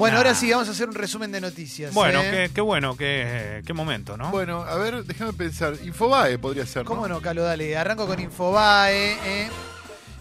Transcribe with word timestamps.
Bueno, 0.00 0.14
Nah. 0.14 0.18
ahora 0.22 0.34
sí, 0.34 0.50
vamos 0.50 0.66
a 0.66 0.72
hacer 0.72 0.88
un 0.88 0.94
resumen 0.96 1.30
de 1.30 1.40
noticias. 1.40 1.94
Bueno, 1.94 2.20
¿eh? 2.22 2.30
qué, 2.48 2.54
qué 2.54 2.60
bueno, 2.60 2.96
qué, 2.96 3.62
qué 3.64 3.72
momento, 3.72 4.16
¿no? 4.16 4.30
Bueno, 4.32 4.62
a 4.62 4.74
ver, 4.76 5.04
déjame 5.04 5.32
pensar. 5.34 5.74
Infobae 5.84 6.38
podría 6.38 6.66
ser, 6.66 6.82
¿no? 6.84 6.88
¿Cómo 6.88 7.06
no, 7.06 7.20
Calo? 7.20 7.42
Dale, 7.42 7.76
arranco 7.76 8.06
con 8.08 8.18
Infobae. 8.18 9.12
¿eh? 9.24 9.48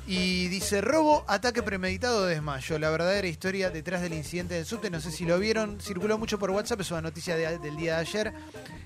Y 0.05 0.47
dice, 0.47 0.81
robo, 0.81 1.23
ataque 1.28 1.62
premeditado, 1.63 2.26
desmayo. 2.26 2.78
La 2.79 2.89
verdadera 2.89 3.28
historia 3.28 3.70
detrás 3.70 4.02
del 4.02 4.14
incidente 4.14 4.55
del 4.55 4.65
subte. 4.65 4.89
No 4.89 5.00
sé 5.00 5.11
si 5.11 5.23
lo 5.23 5.38
vieron, 5.39 5.80
circuló 5.80 6.18
mucho 6.18 6.38
por 6.39 6.50
WhatsApp, 6.52 6.82
es 6.82 6.91
una 6.91 7.02
noticia 7.02 7.36
de- 7.36 7.59
del 7.59 7.75
día 7.77 7.96
de 7.96 8.00
ayer. 8.02 8.34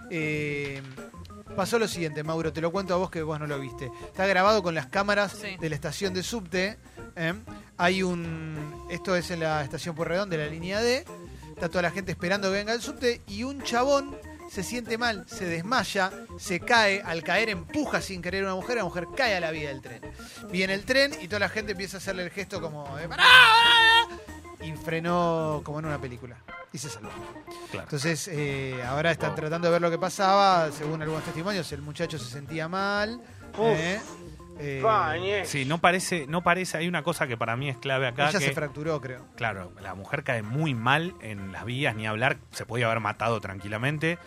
Eh, 0.10 0.82
pasó 1.54 1.80
lo 1.80 1.88
siguiente, 1.88 2.24
Mauro, 2.24 2.52
te 2.54 2.62
lo 2.62 2.72
cuento 2.72 2.94
a 2.94 2.98
vos 2.98 3.10
que 3.10 3.22
vos 3.24 3.40
no 3.40 3.48
lo 3.48 3.60
viste. 3.60 3.92
Está 4.06 4.26
grabado 4.26 4.62
con 4.64 4.76
las 4.76 4.88
cámaras 4.88 5.34
Sí. 5.34 5.58
de 5.60 5.70
la 5.70 5.76
estación 5.76 6.14
de 6.14 6.24
subte. 6.24 6.78
¿eh? 7.16 7.34
Hay 7.78 8.04
un... 8.04 8.86
Esto 8.90 9.16
es 9.16 9.32
en 9.32 9.40
la 9.42 9.64
estación 9.64 9.96
Pueyrredón 9.96 10.30
de 10.30 10.38
la 10.38 10.48
línea 10.48 10.82
D. 10.82 11.06
Está 11.50 11.70
toda 11.70 11.84
la 11.84 11.92
gente 11.92 12.12
esperando 12.12 12.50
que 12.50 12.58
venga 12.58 12.74
el 12.74 12.82
subte 12.82 13.22
y 13.28 13.44
un 13.44 13.62
chabón 13.64 14.16
se 14.50 14.62
siente 14.64 14.98
mal, 14.98 15.26
se 15.28 15.46
desmaya, 15.46 16.12
se 16.38 16.60
cae, 16.60 17.02
al 17.02 17.24
caer 17.24 17.50
empuja 17.50 18.02
sin 18.02 18.22
querer 18.22 18.44
a 18.44 18.48
una 18.48 18.56
mujer, 18.56 18.78
la 18.78 18.84
mujer 18.84 19.08
cae 19.16 19.36
a 19.36 19.40
la 19.40 19.50
vía 19.52 19.70
del 19.70 19.82
tren. 19.82 20.02
Viene 20.52 20.74
el 20.76 20.84
tren 20.86 21.12
y 21.22 21.28
toda 21.28 21.40
la 21.40 21.50
gente 21.50 21.72
empieza 21.72 21.98
a 21.98 22.00
hacerle 22.00 22.24
el 22.24 22.30
gesto 22.30 22.62
como 22.62 22.84
de 22.98 23.08
¡Pará, 23.08 23.24
pará! 23.24 24.66
y 24.68 24.72
frenó 24.74 25.62
como 25.64 25.80
en 25.80 25.86
una 25.86 26.00
película 26.00 26.38
y 26.74 26.78
se 26.80 26.90
salvó. 26.90 27.10
Claro. 27.72 27.86
Entonces 27.86 28.28
eh, 28.28 28.84
ahora 28.84 29.12
están 29.12 29.36
tratando 29.36 29.68
de 29.68 29.72
ver 29.72 29.82
lo 29.82 29.92
que 29.92 30.00
pasaba, 30.00 30.72
según 30.72 31.02
algunos 31.02 31.24
testimonios, 31.24 31.72
el 31.72 31.82
muchacho 31.82 32.18
se 32.18 32.30
sentía 32.30 32.68
mal. 32.68 33.22
¿eh? 33.60 34.02
Eh, 34.60 35.44
Sí, 35.46 35.66
no 35.66 35.80
parece, 35.80 36.26
no 36.28 36.44
parece, 36.44 36.78
hay 36.78 36.88
una 36.88 37.04
cosa 37.04 37.28
que 37.28 37.38
para 37.38 37.56
mí 37.56 37.70
es 37.70 37.78
clave 37.78 38.08
acá. 38.08 38.30
ella 38.30 38.40
que, 38.40 38.46
se 38.46 38.54
fracturó, 38.54 39.00
creo. 39.02 39.26
Claro, 39.36 39.72
la 39.82 39.96
mujer 39.96 40.24
cae 40.24 40.42
muy 40.42 40.74
mal 40.74 41.14
en 41.22 41.52
las 41.52 41.66
vías, 41.66 41.96
ni 41.96 42.06
hablar, 42.08 42.38
se 42.52 42.66
podía 42.66 42.88
haber 42.88 43.00
matado 43.00 43.40
tranquilamente. 43.40 44.18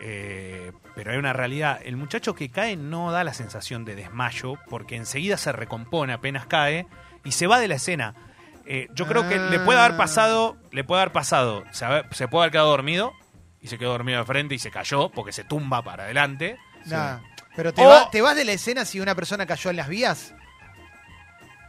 eh, 0.00 0.72
pero 0.94 1.10
hay 1.10 1.18
una 1.18 1.32
realidad, 1.32 1.80
el 1.84 1.96
muchacho 1.96 2.34
que 2.34 2.50
cae 2.50 2.76
no 2.76 3.10
da 3.10 3.24
la 3.24 3.34
sensación 3.34 3.84
de 3.84 3.94
desmayo, 3.96 4.58
porque 4.68 4.96
enseguida 4.96 5.36
se 5.36 5.52
recompone 5.52 6.12
apenas 6.12 6.46
cae 6.46 6.86
y 7.24 7.32
se 7.32 7.46
va 7.46 7.58
de 7.58 7.68
la 7.68 7.74
escena. 7.76 8.14
Eh, 8.66 8.88
yo 8.94 9.06
creo 9.06 9.28
que 9.28 9.38
le 9.38 9.58
puede 9.60 9.78
haber 9.78 9.96
pasado, 9.96 10.56
le 10.72 10.84
puede 10.84 11.02
haber 11.02 11.12
pasado, 11.12 11.64
se, 11.70 11.84
haber- 11.84 12.06
se 12.14 12.28
puede 12.28 12.44
haber 12.44 12.52
quedado 12.52 12.70
dormido 12.70 13.12
y 13.60 13.68
se 13.68 13.78
quedó 13.78 13.90
dormido 13.92 14.18
de 14.20 14.24
frente 14.24 14.54
y 14.54 14.58
se 14.58 14.70
cayó 14.70 15.10
porque 15.10 15.32
se 15.32 15.44
tumba 15.44 15.82
para 15.82 16.04
adelante. 16.04 16.56
Nah. 16.86 17.18
Pero 17.56 17.72
te, 17.74 17.82
O- 17.84 17.88
va- 17.88 18.10
te 18.10 18.20
vas 18.22 18.34
de 18.36 18.44
la 18.44 18.52
escena 18.52 18.84
si 18.84 19.00
una 19.00 19.14
persona 19.14 19.46
cayó 19.46 19.70
en 19.70 19.76
las 19.76 19.88
vías. 19.88 20.34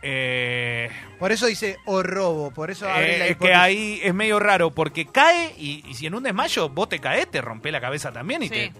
Eh, 0.08 0.90
Por 1.20 1.32
eso 1.32 1.48
dice 1.48 1.78
o 1.86 2.04
robo, 2.04 2.52
por 2.52 2.70
eso 2.70 2.88
abre 2.88 3.16
Eh, 3.16 3.20
la 3.20 3.26
es 3.26 3.30
que 3.30 3.34
hipótesis. 3.46 3.58
ahí 3.58 4.00
es 4.04 4.14
medio 4.14 4.40
raro 4.40 4.70
porque 4.72 5.06
cae 5.08 5.54
y, 5.58 5.84
y 5.88 5.96
si 5.96 6.06
en 6.06 6.14
un 6.16 6.23
desmayo 6.23 6.70
vos 6.70 6.90
te 6.90 7.00
caes, 7.00 7.30
te 7.32 7.42
rompés 7.42 7.72
la 7.72 7.82
cabeza 7.82 8.12
también 8.12 8.44
y 8.44 8.50
Sí. 8.50 8.54
te. 8.54 8.73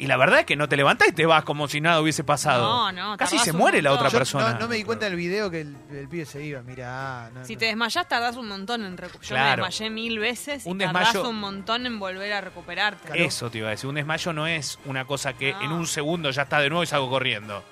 Y 0.00 0.06
la 0.06 0.16
verdad 0.16 0.40
es 0.40 0.46
que 0.46 0.54
no 0.54 0.68
te 0.68 0.76
levantás 0.76 1.08
y 1.08 1.12
te 1.12 1.26
vas 1.26 1.42
como 1.44 1.66
si 1.66 1.80
nada 1.80 2.00
hubiese 2.00 2.22
pasado. 2.22 2.62
No, 2.62 2.92
no, 2.92 3.16
Casi 3.16 3.32
tardás 3.36 3.44
se 3.46 3.52
muere 3.52 3.82
la 3.82 3.90
montón. 3.90 4.06
otra 4.06 4.12
Yo 4.12 4.18
persona. 4.18 4.52
No, 4.54 4.58
no 4.60 4.68
me 4.68 4.76
di 4.76 4.84
cuenta 4.84 5.06
del 5.06 5.16
video 5.16 5.50
que 5.50 5.62
el, 5.62 5.76
el 5.90 6.08
pibe 6.08 6.24
se 6.24 6.42
iba, 6.44 6.62
mira. 6.62 7.30
No, 7.34 7.44
Si 7.44 7.54
no. 7.54 7.58
te 7.58 7.66
desmayás, 7.66 8.06
tardás 8.08 8.36
un 8.36 8.46
montón 8.48 8.84
en 8.84 8.96
recuperar. 8.96 9.28
Yo 9.28 9.34
me 9.34 9.40
Claro. 9.42 9.64
desmayé 9.64 9.90
mil 9.90 10.18
veces 10.20 10.66
y 10.66 10.70
Un 10.70 10.78
tardás 10.78 11.12
desmayo- 11.14 11.28
un 11.28 11.40
montón 11.40 11.84
en 11.86 11.98
volver 11.98 12.32
a 12.32 12.40
recuperarte. 12.40 13.06
Claro. 13.08 13.20
Eso 13.24 13.50
te 13.50 13.58
iba 13.58 13.68
a 13.68 13.70
decir. 13.72 13.88
Un 13.88 13.96
desmayo 13.96 14.32
no 14.32 14.46
es 14.46 14.78
una 14.84 15.04
cosa 15.04 15.32
que 15.32 15.52
No. 15.52 15.62
en 15.62 15.72
un 15.72 15.86
segundo 15.88 16.30
ya 16.30 16.42
está 16.42 16.60
de 16.60 16.68
nuevo 16.68 16.84
y 16.84 16.86
salgo 16.86 17.10
corriendo. 17.10 17.64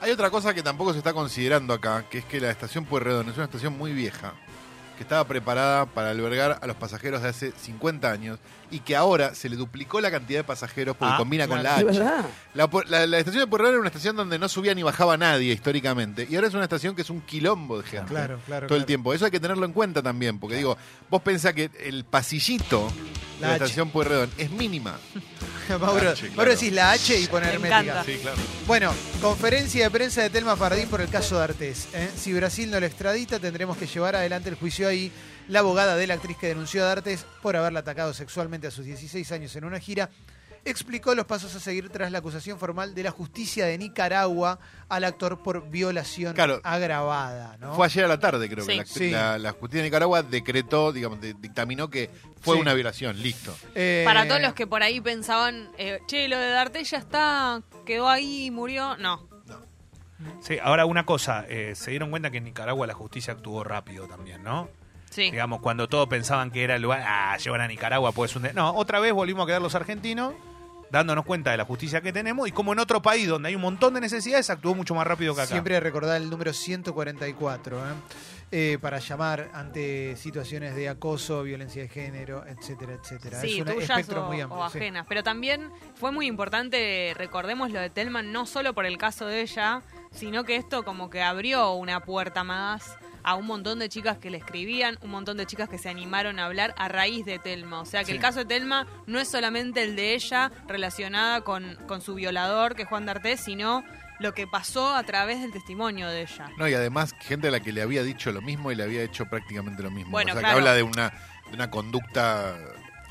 Hay 0.00 0.10
otra 0.10 0.30
cosa 0.30 0.54
que 0.54 0.62
tampoco 0.62 0.92
se 0.92 0.98
está 0.98 1.12
considerando 1.12 1.74
acá, 1.74 2.04
que 2.10 2.18
es 2.18 2.24
que 2.24 2.40
la 2.40 2.50
estación 2.50 2.84
Pueyrredón 2.86 3.28
es 3.30 3.36
una 3.36 3.44
estación 3.46 3.76
muy 3.78 3.92
vieja, 3.92 4.32
que 4.98 5.04
estaba 5.04 5.24
preparada 5.26 5.86
para 5.86 6.10
albergar 6.10 6.58
a 6.60 6.66
los 6.66 6.76
pasajeros 6.76 7.22
de 7.22 7.28
hace 7.28 7.52
50 7.52 8.10
años 8.10 8.38
y 8.70 8.80
que 8.80 8.94
ahora 8.96 9.34
se 9.34 9.48
le 9.48 9.56
duplicó 9.56 10.00
la 10.00 10.10
cantidad 10.10 10.40
de 10.40 10.44
pasajeros 10.44 10.94
porque 10.96 11.14
Ah, 11.14 11.16
combina 11.16 11.48
con 11.48 11.62
la. 11.62 11.76
H. 11.76 11.98
La, 12.54 12.68
la- 12.88 13.06
la 13.06 13.18
estación 13.18 13.44
de 13.44 13.46
Pueyrredón 13.46 13.72
era 13.74 13.80
una 13.80 13.88
estación 13.88 14.16
donde 14.16 14.38
no 14.38 14.48
subía 14.48 14.74
ni 14.74 14.82
bajaba 14.82 15.16
nadie 15.16 15.52
históricamente 15.54 16.26
y 16.28 16.34
ahora 16.34 16.48
es 16.48 16.54
una 16.54 16.64
estación 16.64 16.94
que 16.94 17.02
es 17.02 17.08
un 17.10 17.20
quilombo 17.22 17.80
de 17.80 17.88
gente. 17.88 18.08
Claro, 18.08 18.40
claro. 18.44 18.66
Todo 18.66 18.76
el 18.76 18.84
tiempo. 18.84 19.14
Eso 19.14 19.24
hay 19.24 19.30
que 19.30 19.40
tenerlo 19.40 19.64
en 19.64 19.72
cuenta 19.72 20.02
también, 20.02 20.38
porque 20.38 20.56
digo, 20.56 20.76
vos 21.08 21.22
pensás 21.22 21.54
que 21.54 21.70
el 21.80 22.04
pasillito 22.04 22.88
de 23.36 23.40
La 23.40 23.48
la, 23.48 23.54
H. 23.54 23.64
estación 23.64 23.90
Pueyrredón 23.90 24.30
es 24.36 24.50
mínima. 24.50 24.98
Mauro, 25.80 26.10
H, 26.10 26.20
claro. 26.20 26.36
Mauro 26.36 26.50
decís 26.52 26.72
la 26.72 26.92
H 26.92 27.18
y 27.18 27.26
poner 27.26 27.48
Me 27.50 27.54
hermética. 27.68 27.80
encanta. 27.80 28.04
Sí, 28.04 28.18
claro. 28.20 28.36
Bueno, 28.66 28.94
conferencia 29.20 29.84
de 29.84 29.90
prensa 29.90 30.22
de 30.22 30.30
Telma 30.30 30.56
Fardín 30.56 30.88
por 30.88 31.00
el 31.00 31.08
caso 31.08 31.36
de 31.38 31.44
Artés. 31.44 31.88
¿eh? 31.92 32.08
Si 32.16 32.32
Brasil 32.32 32.70
no 32.70 32.80
lo 32.80 32.86
extradita, 32.86 33.38
tendremos 33.38 33.76
que 33.76 33.86
llevar 33.86 34.16
adelante 34.16 34.48
el 34.48 34.54
juicio 34.54 34.88
ahí. 34.88 35.12
La 35.48 35.60
abogada 35.60 35.96
de 35.96 36.06
la 36.06 36.14
actriz 36.14 36.36
que 36.36 36.48
denunció 36.48 36.84
a 36.86 36.92
Artés 36.92 37.24
por 37.42 37.56
haberla 37.56 37.80
atacado 37.80 38.12
sexualmente 38.12 38.66
a 38.66 38.70
sus 38.70 38.84
16 38.84 39.32
años 39.32 39.56
en 39.56 39.64
una 39.64 39.80
gira 39.80 40.10
explicó 40.70 41.14
los 41.14 41.26
pasos 41.26 41.54
a 41.54 41.60
seguir 41.60 41.88
tras 41.90 42.10
la 42.12 42.18
acusación 42.18 42.58
formal 42.58 42.94
de 42.94 43.02
la 43.02 43.10
justicia 43.10 43.66
de 43.66 43.76
Nicaragua 43.78 44.58
al 44.88 45.04
actor 45.04 45.42
por 45.42 45.68
violación 45.70 46.34
Claro. 46.34 46.60
agravada. 46.64 47.56
¿no? 47.60 47.74
Fue 47.74 47.86
ayer 47.86 48.04
a 48.04 48.08
la 48.08 48.18
tarde, 48.20 48.48
creo 48.48 48.64
Sí. 48.64 48.70
que 48.72 48.76
la, 48.76 48.84
Sí. 48.86 49.10
la- 49.10 49.38
la 49.38 49.50
justicia 49.52 49.78
de 49.82 49.88
Nicaragua 49.88 50.22
decretó, 50.22 50.92
digamos, 50.92 51.20
de- 51.20 51.34
dictaminó 51.34 51.88
que 51.90 52.10
fue 52.40 52.56
Sí. 52.56 52.60
una 52.62 52.74
violación. 52.74 53.20
Listo. 53.22 53.54
Eh, 53.74 54.02
Para 54.06 54.26
todos 54.28 54.40
los 54.40 54.54
que 54.54 54.66
por 54.66 54.82
ahí 54.82 55.00
pensaban, 55.00 55.70
eh, 55.78 56.00
che, 56.06 56.28
lo 56.28 56.38
de 56.38 56.48
Darte 56.50 56.82
ya 56.84 56.98
está, 56.98 57.62
quedó 57.84 58.08
ahí, 58.08 58.50
murió. 58.50 58.96
No. 58.96 59.26
Sí, 60.40 60.58
ahora 60.60 60.84
una 60.84 61.06
cosa, 61.06 61.44
eh, 61.48 61.74
se 61.76 61.90
dieron 61.92 62.10
cuenta 62.10 62.30
que 62.30 62.38
en 62.38 62.44
Nicaragua 62.44 62.86
la 62.88 62.94
justicia 62.94 63.34
actuó 63.34 63.62
rápido 63.62 64.08
también, 64.08 64.42
¿no? 64.42 64.68
Sí. 65.10 65.30
Digamos, 65.30 65.60
cuando 65.60 65.88
todos 65.88 66.08
pensaban 66.08 66.50
que 66.50 66.64
era 66.64 66.74
el 66.76 66.82
lugar, 66.82 67.02
ah, 67.06 67.36
llevan 67.38 67.60
a 67.60 67.68
Nicaragua, 67.68 68.10
pues 68.12 68.34
un... 68.36 68.42
de-". 68.42 68.52
No, 68.52 68.72
otra 68.74 68.98
vez 69.00 69.12
volvimos 69.12 69.44
a 69.44 69.46
quedar 69.46 69.62
los 69.62 69.74
argentinos 69.76 70.34
dándonos 70.90 71.24
cuenta 71.24 71.50
de 71.50 71.56
la 71.56 71.64
justicia 71.64 72.00
que 72.00 72.12
tenemos 72.12 72.48
y 72.48 72.52
como 72.52 72.72
en 72.72 72.78
otro 72.78 73.02
país 73.02 73.28
donde 73.28 73.48
hay 73.48 73.54
un 73.54 73.62
montón 73.62 73.94
de 73.94 74.00
necesidades 74.00 74.50
actuó 74.50 74.74
mucho 74.74 74.94
más 74.94 75.06
rápido 75.06 75.34
que 75.34 75.42
acá. 75.42 75.50
Siempre 75.50 75.78
recordar 75.80 76.20
el 76.20 76.30
número 76.30 76.52
144 76.52 77.78
¿eh? 77.78 77.82
Eh, 78.50 78.78
para 78.80 78.98
llamar 78.98 79.50
ante 79.52 80.16
situaciones 80.16 80.74
de 80.74 80.88
acoso, 80.88 81.42
violencia 81.42 81.82
de 81.82 81.88
género, 81.88 82.46
etcétera, 82.46 82.94
etcétera. 82.94 83.40
Sí, 83.40 83.60
es 83.60 83.66
un 83.66 83.82
espectro 83.82 84.24
o, 84.24 84.26
muy 84.26 84.40
o 84.40 84.44
amplio. 84.44 84.70
sí. 84.70 84.78
ajenas. 84.78 85.06
Pero 85.06 85.22
también 85.22 85.70
fue 85.94 86.12
muy 86.12 86.26
importante, 86.26 87.12
recordemos 87.14 87.70
lo 87.70 87.80
de 87.80 87.90
Telman, 87.90 88.32
no 88.32 88.46
solo 88.46 88.72
por 88.72 88.86
el 88.86 88.96
caso 88.96 89.26
de 89.26 89.42
ella, 89.42 89.82
sino 90.10 90.44
que 90.44 90.56
esto 90.56 90.84
como 90.84 91.10
que 91.10 91.22
abrió 91.22 91.72
una 91.72 92.00
puerta 92.00 92.44
más 92.44 92.96
a 93.22 93.34
un 93.34 93.46
montón 93.46 93.78
de 93.78 93.88
chicas 93.88 94.18
que 94.18 94.30
le 94.30 94.38
escribían, 94.38 94.98
un 95.02 95.10
montón 95.10 95.36
de 95.36 95.46
chicas 95.46 95.68
que 95.68 95.78
se 95.78 95.88
animaron 95.88 96.38
a 96.38 96.46
hablar 96.46 96.74
a 96.78 96.88
raíz 96.88 97.26
de 97.26 97.38
Telma. 97.38 97.80
O 97.80 97.84
sea 97.84 98.04
que 98.04 98.12
el 98.12 98.20
caso 98.20 98.40
de 98.40 98.44
Telma 98.46 98.86
no 99.06 99.20
es 99.20 99.28
solamente 99.28 99.82
el 99.82 99.96
de 99.96 100.14
ella 100.14 100.50
relacionada 100.66 101.42
con, 101.42 101.76
con 101.86 102.00
su 102.00 102.14
violador, 102.14 102.74
que 102.74 102.82
es 102.82 102.88
Juan 102.88 103.06
D'Artés, 103.06 103.40
sino 103.40 103.84
lo 104.18 104.34
que 104.34 104.46
pasó 104.46 104.94
a 104.94 105.02
través 105.02 105.40
del 105.40 105.52
testimonio 105.52 106.08
de 106.08 106.22
ella. 106.22 106.50
No, 106.56 106.68
y 106.68 106.74
además 106.74 107.14
gente 107.20 107.48
a 107.48 107.50
la 107.50 107.60
que 107.60 107.72
le 107.72 107.82
había 107.82 108.02
dicho 108.02 108.32
lo 108.32 108.40
mismo 108.40 108.72
y 108.72 108.74
le 108.74 108.82
había 108.82 109.02
hecho 109.02 109.26
prácticamente 109.26 109.82
lo 109.82 109.90
mismo. 109.90 110.10
Bueno, 110.10 110.32
o 110.32 110.34
sea, 110.34 110.40
claro. 110.40 110.54
que 110.54 110.58
habla 110.60 110.74
de 110.74 110.82
una, 110.82 111.10
de 111.48 111.54
una 111.54 111.70
conducta... 111.70 112.56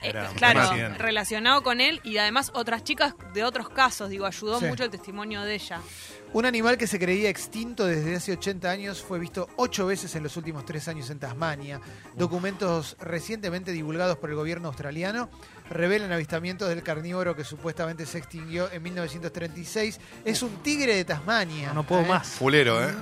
Era 0.01 0.29
un 0.29 0.35
claro, 0.35 0.61
relacionado 0.97 1.63
con 1.63 1.81
él 1.81 1.99
y 2.03 2.17
además 2.17 2.51
otras 2.53 2.83
chicas 2.83 3.15
de 3.33 3.43
otros 3.43 3.69
casos, 3.69 4.09
digo, 4.09 4.25
ayudó 4.25 4.59
Sí. 4.59 4.65
mucho 4.65 4.83
el 4.83 4.89
testimonio 4.89 5.41
de 5.41 5.55
ella. 5.55 5.79
Un 6.33 6.45
animal 6.45 6.77
que 6.77 6.87
se 6.87 6.99
creía 6.99 7.29
extinto 7.29 7.85
desde 7.85 8.15
hace 8.15 8.33
80 8.33 8.69
años 8.69 9.01
fue 9.01 9.17
visto 9.17 9.47
ocho 9.55 9.87
veces 9.87 10.13
en 10.15 10.23
los 10.23 10.35
últimos 10.37 10.65
tres 10.65 10.87
años 10.87 11.09
en 11.09 11.19
Tasmania. 11.19 11.79
Documentos 12.15 12.97
recientemente 12.99 13.71
divulgados 13.71 14.17
por 14.17 14.29
el 14.29 14.35
gobierno 14.35 14.67
australiano 14.67 15.29
revelan 15.69 16.11
avistamientos 16.11 16.67
del 16.69 16.83
carnívoro 16.83 17.35
que 17.35 17.43
supuestamente 17.43 18.05
se 18.05 18.17
extinguió 18.17 18.69
en 18.71 18.83
1936. 18.83 19.99
Es 20.25 20.41
un 20.41 20.57
tigre 20.63 20.95
de 20.95 21.05
Tasmania. 21.05 21.69
No, 21.69 21.75
no 21.75 21.83
puedo 21.87 22.01
¿eh? 22.01 22.07
más. 22.07 22.27
Fulero, 22.27 22.83
¿eh? 22.83 22.93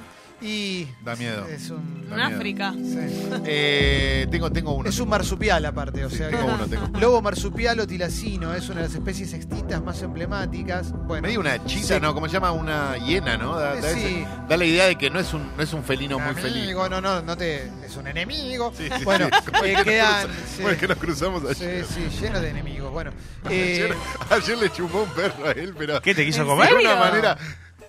Y 0.42 0.88
Da 1.04 1.16
miedo. 1.16 1.46
es 1.48 1.70
un, 1.70 2.08
En. 2.12 2.20
África. 2.20 2.74
sí. 2.74 2.98
Eh, 3.46 4.28
tengo, 4.30 4.52
tengo 4.52 4.74
uno. 4.74 4.90
es 4.90 5.00
un 5.00 5.08
marsupial 5.10 5.66
aparte, 5.66 6.04
o 6.06 6.10
Sí, 6.10 6.18
sea, 6.18 6.30
tengo 6.30 6.46
que- 6.48 6.54
uno, 6.54 6.68
tengo 6.68 6.86
uno. 6.88 7.00
Lobo 7.00 7.22
marsupial 7.22 7.88
tilacino 7.88 8.54
es 8.54 8.68
una 8.70 8.82
de 8.82 8.88
las 8.88 8.96
especies 8.96 9.34
extintas 9.34 9.82
más 9.82 10.02
emblemáticas. 10.02 10.92
Bueno, 10.92 11.28
Medio 11.28 11.40
una 11.40 11.64
chita, 11.66 11.96
Sí. 11.96 12.02
¿no? 12.02 12.14
¿Cómo 12.14 12.28
se 12.28 12.34
llama? 12.34 12.52
Una 12.52 12.98
hiena, 12.98 13.38
¿no? 13.38 13.58
Da, 13.58 13.76
da 13.76 13.94
Sí. 13.94 14.00
ese- 14.00 14.28
da 14.50 14.58
la 14.58 14.66
idea 14.66 14.86
de 14.88 14.98
que 14.98 15.10
no 15.10 15.20
es 15.20 15.34
un, 15.34 15.56
no 15.56 15.64
es 15.64 15.72
un 15.74 15.84
felino 15.84 16.20
muy 16.20 16.36
feliz. 16.36 16.76
No, 16.76 17.02
no, 17.02 17.22
no 17.22 17.38
te. 17.38 17.72
Es 17.86 17.96
un 17.96 18.08
enemigo. 18.08 18.74
Sí, 18.78 18.88
sí, 18.98 19.04
bueno, 19.06 19.28
sí. 19.28 19.52
¿Cómo 19.52 19.64
es 19.64 19.66
eh, 19.66 19.70
que 19.72 19.76
nos 19.76 19.84
quedan. 19.86 20.28
cruza- 20.28 20.70
sí, 20.72 20.78
que 20.80 20.88
nos 20.88 20.98
cruzamos 20.98 21.44
sí, 21.58 21.64
ayer? 21.66 21.86
sí, 21.86 22.08
lleno 22.22 22.42
de 22.42 22.50
enemigos. 22.50 22.92
Bueno, 22.92 23.12
Ayer, 23.46 23.92
eh, 23.92 23.96
ayer 24.30 24.58
le 24.58 24.72
chupó 24.72 25.04
un 25.04 25.10
perro 25.10 25.46
a 25.48 25.52
él, 25.52 25.74
pero 25.78 26.02
¿Qué 26.02 26.14
te 26.14 26.26
quiso 26.26 26.42
¿En 26.42 26.48
comer? 26.48 26.68
de 26.70 26.76
serio? 26.76 26.92
una 26.92 27.00
manera 27.00 27.38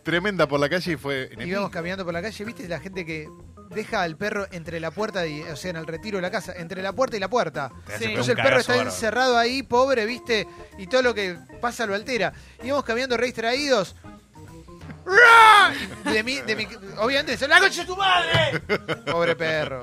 tremenda 0.07 0.47
por 0.47 0.59
la 0.61 0.69
calle 0.69 0.93
y 0.93 0.97
fue 0.97 1.25
enemigo. 1.27 1.49
íbamos 1.51 1.71
caminando 1.71 2.05
por 2.05 2.15
la 2.15 2.23
calle, 2.23 2.45
¿viste? 2.45 2.67
La 2.69 2.81
gente 2.81 3.05
que 3.05 3.29
deja 3.71 4.03
al 4.03 4.17
perro 4.17 4.47
entre 4.53 4.79
la 4.81 4.91
puerta, 4.93 5.27
y, 5.27 5.43
o 5.43 5.57
sea, 5.57 5.71
en 5.73 5.77
el 5.77 5.87
retiro 5.87 6.17
de 6.19 6.23
la 6.23 6.31
casa, 6.31 6.55
entre 6.57 6.81
la 6.81 6.93
puerta 6.93 7.17
y 7.17 7.21
la 7.21 7.29
puerta. 7.29 7.71
Sí. 7.99 8.05
Entonces 8.05 8.37
el 8.37 8.43
perro 8.43 8.61
está 8.61 8.73
bárbaro. 8.75 8.91
encerrado 8.91 9.37
ahí, 9.37 9.63
pobre, 9.65 10.07
¿viste? 10.07 10.47
Y 10.79 10.87
todo 10.87 11.03
lo 11.03 11.13
que 11.13 11.37
pasa 11.61 11.85
lo 11.87 11.95
altera. 11.95 12.33
Íbamos 12.63 12.85
caminando 12.85 13.17
re 13.17 13.27
distraídos. 13.27 13.97
De 16.05 16.23
mí, 16.25 16.39
de 16.41 16.57
mi, 16.57 16.67
obviamente, 16.99 17.47
¡la 17.47 17.61
concha 17.61 17.83
de 17.83 17.87
tu 17.87 17.97
madre! 17.97 18.61
Pobre 19.11 19.37
perro. 19.37 19.81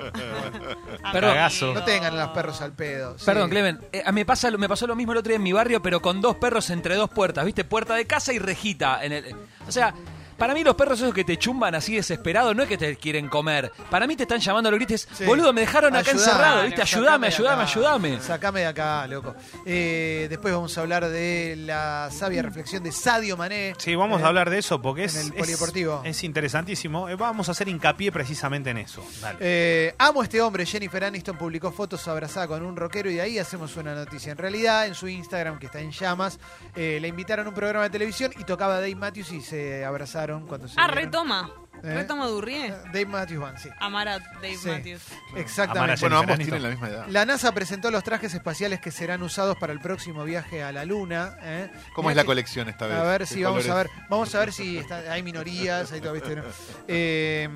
Cagazo. 1.12 1.72
No 1.74 1.84
tengan 1.84 2.14
a 2.18 2.24
los 2.26 2.28
perros 2.34 2.60
al 2.60 2.72
pedo. 2.72 3.18
sí. 3.18 3.24
Perdón, 3.24 3.48
Clemen, 3.50 3.78
eh, 3.92 4.02
a 4.04 4.12
mí 4.12 4.20
me, 4.20 4.24
pasa, 4.26 4.50
lo- 4.50 4.58
me 4.58 4.68
pasó 4.68 4.86
lo 4.86 4.94
mismo 4.96 5.12
el 5.12 5.18
otro 5.18 5.28
día 5.30 5.36
en 5.36 5.42
mi 5.42 5.52
barrio, 5.52 5.80
pero 5.82 6.00
con 6.02 6.20
dos 6.20 6.36
perros 6.36 6.68
entre 6.70 6.94
dos 6.96 7.08
puertas, 7.10 7.44
¿viste? 7.44 7.64
Puerta 7.64 7.94
de 7.94 8.06
casa 8.06 8.32
y 8.32 8.38
rejita. 8.38 9.02
En 9.04 9.12
el, 9.12 9.34
o 9.66 9.72
sea, 9.72 9.94
para 10.36 10.54
mí 10.54 10.62
los 10.64 10.74
perros 10.74 11.00
esos 11.00 11.14
que 11.14 11.24
te 11.24 11.36
chumban 11.38 11.74
así 11.74 11.94
desesperados 11.96 12.54
no 12.54 12.62
es 12.62 12.68
que 12.68 12.76
te 12.78 12.96
quieren 12.96 13.28
comer. 13.28 13.72
Para 13.90 14.06
mí 14.06 14.16
te 14.16 14.24
están 14.24 14.40
llamando 14.40 14.68
a 14.68 14.70
los 14.72 14.78
grites, 14.78 15.08
Sí. 15.12 15.24
boludo, 15.24 15.52
me 15.52 15.62
dejaron 15.62 15.94
acá 15.96 16.10
Ayudame, 16.10 16.30
encerrado, 16.30 16.62
¿viste? 16.64 16.82
Ayúdame, 16.82 16.84
sacame 16.84 17.26
de 17.30 17.34
ayúdame, 17.34 17.62
acá. 17.62 17.70
ayúdame. 17.70 18.20
Sacame 18.20 18.60
de 18.60 18.66
acá, 18.66 19.06
loco. 19.06 19.34
Eh, 19.66 20.26
después 20.28 20.52
vamos 20.54 20.76
a 20.76 20.80
hablar 20.80 21.08
de 21.08 21.54
la 21.58 22.08
sabia 22.12 22.42
reflexión 22.42 22.82
de 22.82 22.92
Sadio 22.92 23.36
Mané. 23.36 23.74
Sí, 23.78 23.94
vamos 23.94 24.20
Eh, 24.20 24.24
a 24.24 24.28
hablar 24.28 24.50
de 24.50 24.58
eso 24.58 24.80
porque 24.80 25.04
es, 25.04 25.14
en 25.16 25.20
el 25.22 25.26
es- 25.28 25.38
polideportivo. 25.38 26.02
es, 26.04 26.24
interesantísimo. 26.24 27.08
Eh, 27.08 27.16
Vamos 27.16 27.48
a 27.48 27.52
hacer 27.52 27.68
hincapié 27.68 28.12
precisamente 28.12 28.70
en 28.70 28.78
eso. 28.78 29.02
Dale. 29.20 29.38
Eh, 29.40 29.94
amo 29.98 30.20
a 30.20 30.24
este 30.24 30.40
hombre. 30.40 30.66
Jennifer 30.66 31.04
Aniston 31.04 31.38
publicó 31.38 31.70
fotos 31.72 32.06
abrazada 32.08 32.46
con 32.48 32.62
un 32.64 32.76
rockero 32.76 33.10
y 33.10 33.14
de 33.14 33.20
ahí 33.22 33.38
hacemos 33.38 33.76
una 33.76 33.94
noticia. 33.94 34.32
En 34.32 34.38
realidad, 34.38 34.86
en 34.86 34.94
su 34.94 35.08
Instagram, 35.08 35.58
que 35.58 35.66
está 35.66 35.80
en 35.80 35.90
llamas, 35.90 36.38
eh, 36.76 36.98
le 37.00 37.08
invitaron 37.08 37.46
a 37.46 37.48
un 37.48 37.54
programa 37.54 37.84
de 37.84 37.90
televisión 37.90 38.32
y 38.38 38.44
tocaba 38.44 38.74
Dave 38.74 38.94
Matthews 38.94 39.32
y 39.32 39.40
se 39.40 39.84
abrazaron 39.84 40.23
cuando 40.48 40.68
se 40.68 40.74
Ah, 40.78 40.86
vieron. 40.86 41.04
retoma. 41.04 41.50
¿Eh? 41.82 41.92
Retoma 41.92 42.26
Durrié. 42.28 42.70
Dave 42.86 43.04
Matthews 43.04 43.40
Band, 43.40 43.58
sí. 43.58 43.68
Amar 43.78 44.08
a 44.08 44.18
Dave 44.18 44.56
Sí. 44.56 44.68
Matthews. 44.68 45.02
Exactamente. 45.36 45.78
Amar 45.78 45.90
a 45.90 46.00
Bueno, 46.00 46.18
ambos 46.18 46.36
tienen 46.38 46.62
la 46.62 46.68
misma 46.70 46.88
edad. 46.88 47.06
La 47.08 47.26
NASA 47.26 47.52
presentó 47.52 47.90
los 47.90 48.02
trajes 48.02 48.32
espaciales 48.32 48.80
que 48.80 48.90
serán 48.90 49.22
usados 49.22 49.56
para 49.58 49.72
el 49.74 49.80
próximo 49.80 50.24
viaje 50.24 50.62
a 50.62 50.72
la 50.72 50.86
Luna. 50.86 51.36
¿eh? 51.42 51.70
¿Cómo 51.94 52.08
Mirá 52.08 52.12
es 52.12 52.16
la 52.16 52.22
que- 52.22 52.26
colección 52.26 52.68
esta 52.70 52.86
vez? 52.86 52.96
A 52.96 53.02
ver 53.02 53.20
¿Qué 53.22 53.26
si 53.26 53.42
vamos 53.44 53.68
a 53.68 53.74
ver. 53.74 53.88
colores? 53.88 54.08
Vamos 54.08 54.34
a 54.34 54.38
ver 54.38 54.52
si 54.52 54.78
está- 54.78 55.12
hay 55.12 55.22
minorías, 55.22 55.92
hay 55.92 56.00
todo, 56.00 56.14
¿viste? 56.14 56.36
¿no? 56.36 56.42
Eh, 56.88 57.50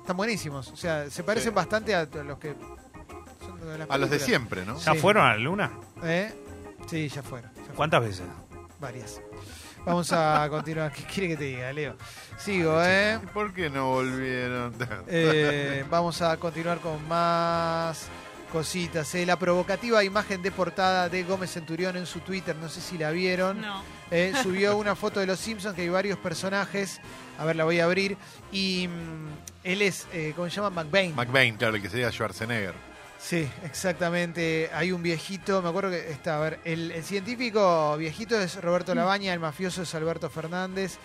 están 0.00 0.16
buenísimos. 0.16 0.68
O 0.72 0.76
sea, 0.76 1.08
se 1.08 1.22
parecen 1.22 1.50
Sí. 1.52 1.54
bastante 1.54 1.94
a 1.94 2.06
los 2.06 2.38
que 2.40 2.56
son 3.40 3.60
de 3.60 3.78
las 3.78 3.88
A 3.90 3.98
los 3.98 4.10
de 4.10 4.16
películas. 4.16 4.22
siempre, 4.26 4.66
¿no? 4.66 4.78
¿Ya 4.80 4.92
sí. 4.94 4.98
fueron 4.98 5.24
a 5.26 5.28
la 5.34 5.38
luna? 5.38 5.70
¿Eh? 6.02 6.32
Sí, 6.88 7.08
ya 7.08 7.22
fueron. 7.22 7.48
ya 7.50 7.56
fueron. 7.58 7.76
¿Cuántas 7.76 8.00
veces? 8.02 8.22
Varias. 8.80 9.20
Vamos 9.84 10.12
a 10.12 10.46
continuar. 10.50 10.92
¿Qué 10.92 11.02
quiere 11.04 11.28
que 11.30 11.36
te 11.36 11.44
diga, 11.44 11.72
Leo? 11.72 11.96
Sigo, 12.38 12.82
¿eh? 12.82 13.18
¿Y 13.22 13.26
¿Por 13.26 13.52
qué 13.52 13.70
no 13.70 13.90
volvieron? 13.90 14.74
Eh, 15.06 15.84
vamos 15.90 16.20
a 16.22 16.36
continuar 16.36 16.78
con 16.78 17.06
más 17.08 18.08
cositas. 18.50 19.14
¿eh? 19.14 19.24
La 19.24 19.38
provocativa 19.38 20.04
imagen 20.04 20.42
de 20.42 20.50
portada 20.50 21.08
de 21.08 21.22
Gómez 21.22 21.52
Centurión 21.52 21.96
en 21.96 22.06
su 22.06 22.20
Twitter, 22.20 22.54
no 22.56 22.68
sé 22.68 22.80
si 22.80 22.98
la 22.98 23.10
vieron. 23.10 23.60
No. 23.60 23.82
Eh, 24.10 24.32
subió 24.42 24.76
una 24.76 24.94
foto 24.94 25.20
de 25.20 25.26
los 25.26 25.38
Simpsons 25.38 25.74
que 25.74 25.82
hay 25.82 25.88
varios 25.88 26.18
personajes. 26.18 27.00
A 27.38 27.44
ver, 27.44 27.56
la 27.56 27.64
voy 27.64 27.80
a 27.80 27.84
abrir. 27.84 28.16
Y 28.52 28.88
mm, 28.88 29.28
él 29.64 29.82
es, 29.82 30.06
eh, 30.12 30.32
¿cómo 30.36 30.50
se 30.50 30.56
llama? 30.56 30.82
McBain. 30.82 31.14
McBain, 31.14 31.56
claro, 31.56 31.76
el 31.76 31.82
que 31.82 31.88
sería 31.88 32.10
Schwarzenegger. 32.10 32.89
Sí, 33.20 33.48
exactamente. 33.64 34.70
Hay 34.72 34.92
un 34.92 35.02
viejito, 35.02 35.60
me 35.62 35.68
acuerdo 35.68 35.90
que 35.90 36.10
está, 36.10 36.38
a 36.38 36.40
ver, 36.40 36.60
el, 36.64 36.90
el 36.90 37.04
científico 37.04 37.96
viejito 37.98 38.40
es 38.40 38.60
Roberto 38.60 38.94
Labaña, 38.94 39.32
el 39.34 39.40
mafioso 39.40 39.82
es 39.82 39.94
Alberto 39.94 40.30
Fernández. 40.30 40.98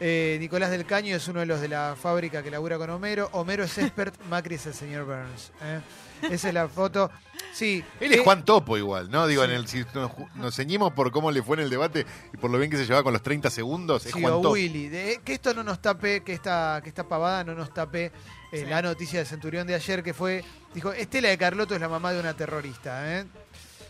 Eh, 0.00 0.36
Nicolás 0.40 0.70
del 0.70 0.86
Caño 0.86 1.14
es 1.16 1.28
uno 1.28 1.40
de 1.40 1.46
los 1.46 1.60
de 1.60 1.68
la 1.68 1.94
fábrica 2.00 2.42
que 2.42 2.50
labura 2.50 2.78
con 2.78 2.90
Homero. 2.90 3.28
Homero 3.32 3.64
es 3.64 3.76
expert, 3.78 4.14
Macri 4.30 4.54
es 4.56 4.66
el 4.66 4.74
señor 4.74 5.04
Burns. 5.04 5.52
¿eh? 5.62 5.80
Esa 6.30 6.48
es 6.48 6.54
la 6.54 6.68
foto. 6.68 7.10
Sí. 7.52 7.82
Él 8.00 8.12
es 8.12 8.18
eh, 8.18 8.22
Juan 8.24 8.44
Topo 8.44 8.76
igual, 8.76 9.10
¿no? 9.10 9.26
Digo, 9.26 9.42
Sí. 9.44 9.50
en 9.50 9.56
el, 9.56 9.66
si 9.68 9.84
nos, 10.34 10.54
ceñimos 10.54 10.92
por 10.92 11.10
cómo 11.10 11.30
le 11.30 11.42
fue 11.42 11.56
en 11.56 11.62
el 11.64 11.70
debate 11.70 12.04
y 12.32 12.36
por 12.36 12.50
lo 12.50 12.58
bien 12.58 12.70
que 12.70 12.76
se 12.76 12.84
llevaba 12.84 13.02
con 13.02 13.12
los 13.12 13.22
30 13.22 13.48
segundos, 13.50 14.04
es 14.06 14.12
Sí, 14.12 14.20
Juan 14.20 14.34
o 14.34 14.36
Topo. 14.40 14.50
Willy. 14.54 14.88
de- 14.88 15.20
que 15.24 15.32
esto 15.32 15.54
no 15.54 15.62
nos 15.62 15.80
tape, 15.80 16.22
que 16.22 16.32
esta, 16.34 16.80
que 16.82 16.88
esta 16.90 17.04
pavada 17.08 17.44
no 17.44 17.54
nos 17.54 17.72
tape 17.72 18.06
eh, 18.06 18.12
Sí. 18.52 18.64
la 18.66 18.82
noticia 18.82 19.20
de 19.20 19.24
Centurión 19.24 19.66
de 19.66 19.74
ayer 19.74 20.02
que 20.02 20.12
fue, 20.12 20.44
dijo, 20.74 20.92
Estela 20.92 21.28
de 21.30 21.38
Carlotto 21.38 21.74
es 21.74 21.80
la 21.80 21.88
mamá 21.88 22.12
de 22.12 22.20
una 22.20 22.34
terrorista. 22.34 23.18
¿eh? 23.18 23.24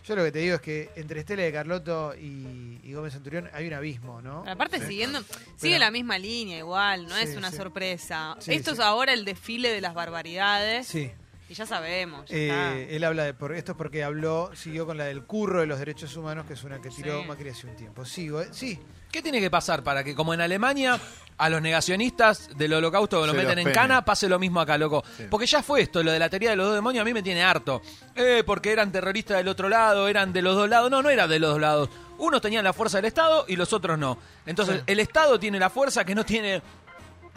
Yo 0.06 0.16
lo 0.16 0.24
que 0.24 0.32
te 0.32 0.38
digo 0.40 0.54
es 0.56 0.60
que 0.60 0.90
entre 0.96 1.20
Estela 1.20 1.42
de 1.42 1.52
Carlotto 1.52 2.14
y, 2.16 2.80
y 2.82 2.92
Gómez 2.94 3.12
Centurión 3.12 3.48
hay 3.52 3.66
un 3.68 3.74
abismo, 3.74 4.20
¿no? 4.22 4.44
Aparte, 4.46 4.80
Sí. 4.80 4.86
siguiendo, 4.86 5.22
Pero- 5.22 5.40
sigue 5.56 5.78
la 5.78 5.90
misma 5.90 6.18
línea 6.18 6.58
igual, 6.58 7.06
no 7.06 7.14
Sí, 7.16 7.22
es 7.22 7.36
una 7.36 7.50
sí. 7.50 7.56
sorpresa. 7.56 8.36
Sí, 8.40 8.52
Esto 8.54 8.70
sí. 8.70 8.74
es 8.74 8.80
ahora 8.80 9.12
el 9.12 9.24
desfile 9.24 9.70
de 9.70 9.80
las 9.80 9.94
barbaridades 9.94 10.86
Sí. 10.86 11.10
Y 11.50 11.54
ya 11.54 11.66
sabemos. 11.66 12.28
ya 12.28 12.36
Eh, 12.36 12.88
él 12.96 13.02
habla 13.04 13.24
de 13.24 13.34
por 13.34 13.52
esto 13.54 13.72
es 13.72 13.78
porque 13.78 14.04
habló, 14.04 14.50
siguió 14.54 14.86
con 14.86 14.96
la 14.96 15.04
del 15.04 15.24
curro 15.24 15.60
de 15.60 15.66
los 15.66 15.78
derechos 15.80 16.16
humanos, 16.16 16.46
que 16.46 16.54
es 16.54 16.62
una 16.64 16.80
que 16.80 16.90
tiró 16.90 17.20
Sí. 17.22 17.26
Macri 17.28 17.48
hace 17.50 17.66
un 17.66 17.74
tiempo. 17.76 18.04
Sigo, 18.04 18.40
¿eh? 18.40 18.48
Sí. 18.52 18.78
¿Qué 19.10 19.20
tiene 19.22 19.40
que 19.40 19.50
pasar 19.50 19.82
para 19.82 20.04
que, 20.04 20.14
como 20.14 20.32
en 20.32 20.40
Alemania, 20.40 20.96
a 21.36 21.50
los 21.50 21.60
negacionistas 21.60 22.56
del 22.56 22.72
holocausto 22.74 23.20
que 23.20 23.26
lo 23.26 23.32
Se 23.32 23.38
meten 23.38 23.58
en 23.58 23.64
pene. 23.64 23.74
cana, 23.74 24.04
pase 24.04 24.28
lo 24.28 24.38
mismo 24.38 24.60
acá, 24.60 24.78
loco? 24.78 25.02
Sí. 25.16 25.24
Porque 25.28 25.46
ya 25.46 25.64
fue 25.64 25.80
esto, 25.82 26.00
lo 26.04 26.12
de 26.12 26.18
la 26.20 26.30
teoría 26.30 26.50
de 26.50 26.56
los 26.56 26.66
dos 26.66 26.76
demonios, 26.76 27.02
a 27.02 27.04
mí 27.04 27.12
me 27.12 27.22
tiene 27.22 27.42
harto. 27.42 27.82
Eh, 28.14 28.44
porque 28.46 28.70
eran 28.70 28.92
terroristas 28.92 29.38
del 29.38 29.48
otro 29.48 29.68
lado, 29.68 30.06
eran 30.06 30.32
de 30.32 30.42
los 30.42 30.54
dos 30.54 30.68
lados. 30.68 30.88
No, 30.92 31.02
no 31.02 31.10
era 31.10 31.26
de 31.26 31.40
los 31.40 31.50
dos 31.50 31.60
lados. 31.60 31.88
Unos 32.18 32.40
tenían 32.40 32.62
la 32.62 32.72
fuerza 32.72 32.98
del 32.98 33.06
Estado 33.06 33.46
y 33.48 33.56
los 33.56 33.72
otros 33.72 33.98
no. 33.98 34.16
Entonces, 34.46 34.76
Sí. 34.76 34.82
el 34.86 35.00
Estado 35.00 35.40
tiene 35.40 35.58
la 35.58 35.70
fuerza 35.70 36.04
que 36.04 36.14
no 36.14 36.24
tiene 36.24 36.62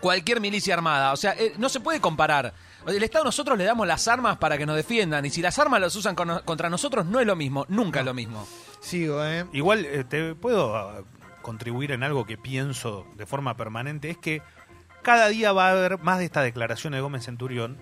cualquier 0.03 0.41
milicia 0.41 0.73
armada. 0.73 1.13
O 1.13 1.15
sea, 1.17 1.31
eh, 1.31 1.53
no 1.57 1.69
se 1.69 1.79
puede 1.79 2.01
comparar. 2.01 2.53
El 2.85 3.01
Estado 3.01 3.23
nosotros 3.23 3.57
le 3.57 3.63
damos 3.63 3.87
las 3.87 4.05
armas 4.09 4.37
para 4.37 4.57
que 4.57 4.65
nos 4.65 4.75
defiendan 4.75 5.25
y 5.25 5.29
si 5.29 5.41
las 5.41 5.57
armas 5.57 5.79
las 5.79 5.95
usan 5.95 6.13
con- 6.13 6.41
contra 6.43 6.69
nosotros 6.69 7.05
no 7.05 7.21
es 7.21 7.25
lo 7.25 7.37
mismo, 7.37 7.65
nunca 7.69 8.01
es 8.01 8.05
lo 8.05 8.13
mismo. 8.13 8.45
Sigo, 8.81 9.23
¿eh? 9.23 9.45
Igual 9.53 9.85
eh, 9.85 10.03
te 10.03 10.35
puedo 10.35 10.75
ah, 10.75 11.03
contribuir 11.41 11.93
en 11.93 12.03
algo 12.03 12.25
que 12.25 12.37
pienso 12.37 13.07
de 13.15 13.25
forma 13.25 13.55
permanente, 13.55 14.09
es 14.09 14.17
que 14.17 14.41
cada 15.03 15.29
día 15.29 15.53
va 15.53 15.69
a 15.69 15.71
haber 15.71 15.99
más 15.99 16.19
de 16.19 16.25
esta 16.25 16.41
declaración 16.41 16.91
de 16.91 16.99
Gómez 16.99 17.23
Centurión, 17.23 17.77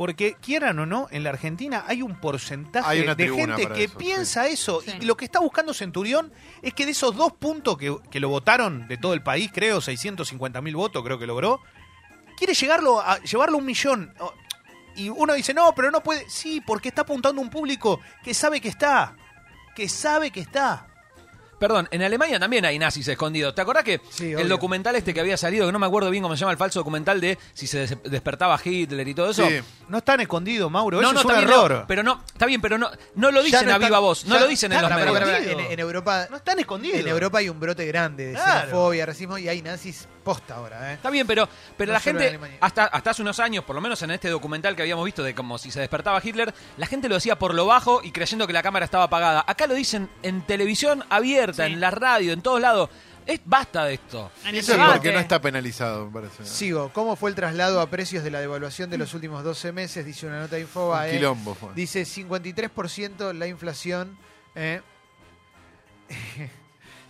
porque 0.00 0.36
quieran 0.40 0.78
o 0.78 0.86
no, 0.86 1.08
en 1.10 1.24
la 1.24 1.28
Argentina 1.28 1.84
hay 1.86 2.00
un 2.00 2.18
porcentaje 2.18 2.88
Hay 2.88 3.02
de 3.02 3.28
gente 3.28 3.66
que 3.66 3.84
eso, 3.84 3.98
piensa 3.98 4.46
eso, 4.46 4.80
Sí. 4.80 4.92
y 4.98 5.04
lo 5.04 5.14
que 5.14 5.26
está 5.26 5.40
buscando 5.40 5.74
Centurión 5.74 6.32
es 6.62 6.72
que 6.72 6.86
de 6.86 6.92
esos 6.92 7.14
dos 7.14 7.34
puntos 7.34 7.76
que, 7.76 7.94
que 8.10 8.18
lo 8.18 8.30
votaron 8.30 8.88
de 8.88 8.96
todo 8.96 9.12
el 9.12 9.22
país, 9.22 9.50
creo, 9.52 9.82
650 9.82 10.62
mil 10.62 10.74
votos 10.74 11.04
creo 11.04 11.18
que 11.18 11.26
logró, 11.26 11.60
quiere 12.38 12.54
llegarlo 12.54 12.98
a, 12.98 13.18
llevarlo 13.18 13.56
a 13.56 13.58
un 13.58 13.66
millón. 13.66 14.14
Y 14.96 15.10
uno 15.10 15.34
dice, 15.34 15.52
no, 15.52 15.74
pero 15.74 15.90
no 15.90 16.02
puede. 16.02 16.30
Sí, 16.30 16.62
porque 16.62 16.88
está 16.88 17.02
apuntando 17.02 17.42
a 17.42 17.44
un 17.44 17.50
público 17.50 18.00
que 18.24 18.32
sabe 18.32 18.58
que 18.58 18.68
está. 18.68 19.14
Que 19.76 19.86
sabe 19.86 20.30
que 20.30 20.40
está. 20.40 20.86
Perdón, 21.60 21.86
en 21.92 22.02
Alemania 22.02 22.40
también 22.40 22.64
hay 22.64 22.78
nazis 22.78 23.06
escondidos. 23.06 23.54
¿Te 23.54 23.60
acordás 23.60 23.84
que 23.84 24.00
Sí, 24.10 24.32
el 24.32 24.48
documental 24.48 24.96
este 24.96 25.14
que 25.14 25.20
había 25.20 25.36
salido, 25.36 25.66
que 25.66 25.72
no 25.72 25.78
me 25.78 25.86
acuerdo 25.86 26.10
bien 26.10 26.22
cómo 26.22 26.34
se 26.34 26.40
llama 26.40 26.50
el 26.52 26.58
falso 26.58 26.80
documental 26.80 27.20
de 27.20 27.38
si 27.52 27.66
se 27.68 27.80
des- 27.80 27.96
despertaba 28.02 28.58
Hitler 28.64 29.06
y 29.06 29.14
todo 29.14 29.30
eso? 29.30 29.46
Sí. 29.46 29.60
No 29.88 29.98
están 29.98 30.20
escondidos, 30.20 30.70
Mauro. 30.70 31.00
No, 31.00 31.12
Eso 31.12 31.14
no, 31.14 31.20
es 31.20 31.26
un 31.26 31.42
error. 31.44 31.70
no, 31.70 31.86
pero 31.86 32.02
no, 32.02 32.22
está 32.32 32.46
bien, 32.46 32.60
pero 32.62 32.78
no, 32.78 32.90
no 33.14 33.30
lo 33.30 33.42
dicen 33.42 33.66
no 33.66 33.72
a 33.72 33.74
están- 33.74 33.88
viva 33.88 33.98
voz, 33.98 34.24
no 34.24 34.34
ya- 34.36 34.40
lo 34.40 34.46
dicen 34.48 34.72
en 34.72 34.80
los 34.82 34.90
medios. 34.90 35.46
En, 35.46 35.60
en 35.60 35.78
Europa, 35.78 36.26
no 36.30 36.36
están 36.38 36.58
escondidos. 36.58 36.98
en 36.98 37.06
Europa 37.08 37.38
hay 37.38 37.48
un 37.50 37.60
brote 37.60 37.84
grande 37.86 38.28
de 38.28 38.32
Claro. 38.34 38.60
xenofobia, 38.70 39.04
racismo 39.06 39.36
y 39.36 39.48
hay 39.48 39.60
nazis 39.60 40.08
posta 40.24 40.56
ahora, 40.56 40.90
¿eh? 40.92 40.94
Está 40.94 41.10
bien, 41.10 41.26
pero, 41.26 41.48
pero 41.76 41.88
No 41.90 41.94
la 41.94 42.00
gente, 42.00 42.38
hasta, 42.60 42.84
hasta 42.86 43.10
hace 43.10 43.22
unos 43.22 43.38
años, 43.40 43.64
por 43.64 43.74
lo 43.74 43.80
menos 43.82 44.00
en 44.02 44.10
este 44.12 44.28
documental 44.28 44.76
que 44.76 44.82
habíamos 44.82 45.04
visto 45.04 45.22
de 45.22 45.34
como 45.34 45.58
si 45.58 45.70
se 45.70 45.80
despertaba 45.80 46.20
Hitler, 46.22 46.54
la 46.76 46.86
gente 46.86 47.08
lo 47.08 47.14
decía 47.16 47.38
por 47.38 47.54
lo 47.54 47.66
bajo 47.66 48.00
y 48.02 48.12
creyendo 48.12 48.46
que 48.46 48.52
la 48.52 48.62
cámara 48.62 48.84
estaba 48.84 49.04
apagada. 49.04 49.44
Acá 49.46 49.66
lo 49.66 49.74
dicen 49.74 50.08
en 50.22 50.42
televisión 50.46 51.04
abierta, 51.10 51.49
Sí. 51.56 51.62
en 51.62 51.80
la 51.80 51.90
radio, 51.90 52.32
en 52.32 52.42
todos 52.42 52.60
lados. 52.60 52.90
Es, 53.26 53.40
basta 53.44 53.84
de 53.84 53.94
esto. 53.94 54.30
Eso 54.50 54.74
es 54.74 54.78
porque 54.92 55.12
no 55.12 55.18
está 55.20 55.40
penalizado, 55.40 56.06
me 56.06 56.12
parece. 56.12 56.44
Sigo. 56.44 56.90
¿Cómo 56.92 57.14
fue 57.16 57.30
el 57.30 57.36
traslado 57.36 57.80
a 57.80 57.88
precios 57.88 58.24
de 58.24 58.30
la 58.30 58.40
devaluación 58.40 58.90
de 58.90 58.98
los 58.98 59.14
últimos 59.14 59.44
12 59.44 59.72
meses? 59.72 60.04
Dice 60.04 60.26
una 60.26 60.40
nota 60.40 60.56
de 60.56 60.62
Un 60.62 60.68
Infobae. 60.68 61.12
quilombo 61.12 61.54
fue. 61.54 61.68
Dice 61.74 62.02
53% 62.02 63.32
la 63.34 63.46
inflación, 63.46 64.16
¿eh? 64.54 64.80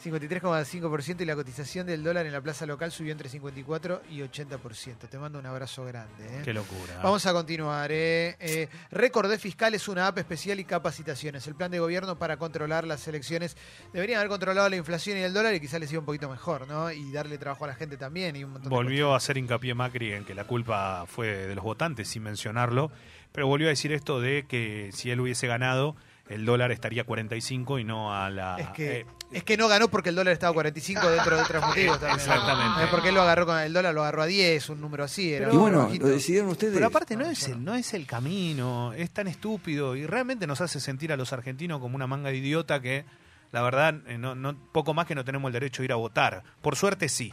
53,5% 0.00 1.21
y 1.21 1.25
la 1.25 1.35
cotización 1.35 1.87
del 1.87 2.02
dólar 2.02 2.26
en 2.26 2.33
la 2.33 2.40
plaza 2.40 2.64
local 2.66 2.90
subió 2.90 3.12
entre 3.12 3.28
54 3.28 4.02
y 4.11 4.21
80%. 4.21 5.09
Te 5.09 5.19
mando 5.19 5.38
un 5.38 5.47
abrazo 5.47 5.85
grande. 5.85 6.25
¿eh? 6.26 6.42
Qué 6.45 6.52
locura. 6.54 7.00
Vamos 7.02 7.26
a 7.26 7.33
continuar. 7.33 7.92
¿eh? 7.92 8.37
Eh, 8.40 8.69
Récord 8.90 9.30
de 9.30 9.38
Fiscal 9.38 9.75
es 9.75 9.88
una 9.88 10.07
app 10.07 10.19
especial 10.19 10.59
y 10.59 10.64
capacitaciones. 10.64 11.47
El 11.47 11.54
plan 11.54 11.71
de 11.71 11.78
gobierno 11.78 12.19
para 12.19 12.37
controlar 12.38 12.87
las 12.87 13.07
elecciones. 13.09 13.57
Deberían 13.92 14.19
haber 14.19 14.30
controlado 14.30 14.69
la 14.69 14.76
inflación 14.76 15.19
y 15.19 15.21
el 15.21 15.35
dólar 15.35 15.54
y 15.54 15.61
quizás 15.61 15.80
les 15.80 15.92
iba 15.92 16.00
un 16.00 16.07
poquito 16.07 16.30
mejor, 16.30 16.66
¿no? 16.66 16.90
Y 16.90 17.12
darle 17.12 17.37
trabajo 17.38 17.64
a 17.64 17.69
la 17.69 17.75
gente 17.75 17.97
también. 17.97 18.37
Y 18.37 18.45
un 18.45 18.52
montón 18.52 18.71
de 18.71 18.76
Volvió 18.76 19.12
a 19.12 19.19
hacer 19.19 19.37
hincapié 19.37 19.75
Macri 19.75 20.12
en 20.12 20.25
que 20.25 20.35
la 20.35 20.45
culpa 20.45 21.04
fue 21.07 21.28
de 21.28 21.54
los 21.54 21.64
votantes, 21.64 22.09
sin 22.09 22.23
mencionarlo. 22.23 22.90
Pero 23.33 23.47
volvió 23.47 23.69
a 23.69 23.71
decir 23.71 23.92
esto 23.92 24.21
de 24.21 24.47
que 24.49 24.90
si 24.92 25.11
él 25.11 25.21
hubiese 25.21 25.47
ganado, 25.47 25.95
el 26.28 26.45
dólar 26.45 26.73
estaría 26.73 27.02
a 27.02 27.04
45 27.04 27.78
y 27.78 27.85
no 27.85 28.14
a 28.14 28.30
la. 28.30 28.57
Es 28.59 28.69
que, 28.69 29.00
eh, 29.00 29.07
es 29.32 29.44
que 29.44 29.56
no 29.56 29.68
ganó 29.68 29.88
porque 29.88 30.08
el 30.08 30.14
dólar 30.16 30.32
estaba 30.32 30.50
a 30.50 30.54
45 30.54 31.10
dentro 31.10 31.37
de 31.37 31.42
otros 31.42 31.64
motivos 31.66 31.99
también. 32.00 32.18
Exactamente. 32.18 32.87
Porque 32.90 33.08
él 33.10 33.14
lo 33.14 33.22
agarró 33.22 33.46
con 33.46 33.58
el 33.58 33.72
dólar 33.72 33.94
lo 33.94 34.02
agarró 34.02 34.22
a 34.22 34.26
10, 34.26 34.70
un 34.70 34.80
número 34.80 35.04
así. 35.04 35.32
Era 35.32 35.49
Y 35.52 35.56
un 35.56 35.60
bueno, 35.62 35.84
bajito. 35.84 36.06
lo 36.06 36.12
decidieron 36.12 36.50
ustedes. 36.50 36.75
Pero 36.75 36.87
aparte 36.87 37.16
no 37.16 37.25
No, 37.25 37.30
es, 37.30 37.49
el, 37.49 37.64
no 37.64 37.75
es 37.75 37.94
el 37.94 38.06
camino, 38.06 38.92
es 38.92 39.10
tan 39.10 39.28
estúpido 39.28 39.94
y 39.96 40.06
realmente 40.06 40.46
nos 40.46 40.60
hace 40.60 40.80
sentir 40.80 41.12
a 41.12 41.16
los 41.16 41.32
argentinos 41.32 41.80
como 41.80 41.96
una 41.96 42.06
manga 42.06 42.30
de 42.30 42.37
idiota 42.37 42.80
que 42.80 43.04
la 43.52 43.62
verdad 43.62 43.94
eh, 44.06 44.18
no, 44.18 44.34
no, 44.34 44.56
poco 44.72 44.94
más 44.94 45.06
que 45.06 45.14
no 45.14 45.25
tenemos 45.25 45.49
el 45.49 45.52
derecho 45.52 45.82
de 45.82 45.87
ir 45.87 45.92
a 45.92 45.96
votar. 45.96 46.42
Por 46.62 46.76
suerte 46.76 47.08
sí, 47.08 47.32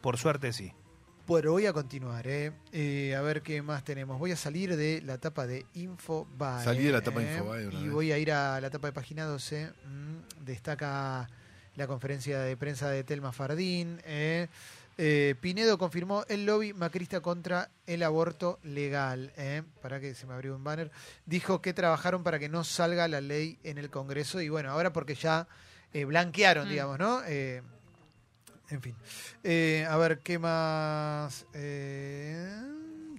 por 0.00 0.16
suerte 0.18 0.52
sí. 0.52 0.72
Bueno, 1.26 1.52
voy 1.52 1.64
a 1.64 1.72
continuar, 1.72 2.26
¿eh? 2.26 2.52
Eh, 2.70 3.14
a 3.16 3.22
ver 3.22 3.40
qué 3.40 3.62
más 3.62 3.82
tenemos. 3.82 4.18
Voy 4.18 4.32
a 4.32 4.36
salir 4.36 4.76
de 4.76 5.00
la 5.02 5.14
etapa 5.14 5.46
de 5.46 5.64
Infobae. 5.72 6.62
Salí 6.62 6.84
de 6.84 6.92
la 6.92 6.98
etapa 6.98 7.20
de 7.20 7.26
¿eh? 7.26 7.32
Infobae 7.38 7.66
una 7.68 7.78
Y 7.80 7.82
vez. 7.84 7.92
voy 7.92 8.12
a 8.12 8.18
ir 8.18 8.30
a 8.30 8.60
la 8.60 8.66
etapa 8.66 8.88
de 8.88 8.92
página 8.92 9.24
12. 9.24 9.70
mm, 9.86 10.44
destaca 10.44 11.30
la 11.76 11.86
conferencia 11.86 12.40
de 12.40 12.56
prensa 12.58 12.90
de 12.90 13.04
Telma 13.04 13.32
Fardín. 13.32 14.02
¿eh? 14.04 14.48
Eh, 14.98 15.34
Pinedo 15.40 15.78
confirmó 15.78 16.24
el 16.28 16.44
lobby 16.44 16.74
macrista 16.74 17.20
contra 17.22 17.70
el 17.86 18.02
aborto 18.02 18.58
legal. 18.62 19.32
¿eh? 19.38 19.62
Para 19.80 20.00
que 20.00 20.14
se 20.14 20.26
me 20.26 20.34
abrió 20.34 20.54
un 20.54 20.62
banner. 20.62 20.90
Dijo 21.24 21.62
que 21.62 21.72
trabajaron 21.72 22.22
para 22.22 22.38
que 22.38 22.50
no 22.50 22.64
salga 22.64 23.08
la 23.08 23.22
ley 23.22 23.58
en 23.64 23.78
el 23.78 23.88
Congreso. 23.88 24.42
Y 24.42 24.50
bueno, 24.50 24.70
ahora 24.70 24.92
porque 24.92 25.14
ya 25.14 25.48
eh, 25.94 26.04
blanquearon, 26.04 26.66
Mm. 26.66 26.70
digamos, 26.70 26.98
¿no? 26.98 27.22
En 28.70 28.80
fin. 28.80 28.96
Eh, 29.42 29.86
a 29.88 29.96
ver, 29.96 30.20
¿qué 30.20 30.38
más? 30.38 31.46
Eh, 31.52 32.48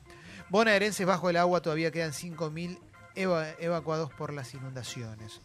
Bonaerenses 0.50 1.06
bajo 1.06 1.30
el 1.30 1.36
agua 1.38 1.62
todavía 1.62 1.90
quedan 1.90 2.12
5.000 2.12 2.78
eva- 3.14 3.50
evacuados 3.58 4.10
por 4.12 4.32
las 4.34 4.52
inundaciones. 4.54 5.40